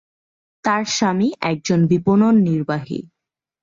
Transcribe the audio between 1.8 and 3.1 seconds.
বিপণন নির্বাহী।